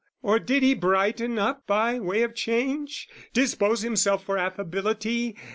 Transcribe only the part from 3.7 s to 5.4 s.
himself for affability?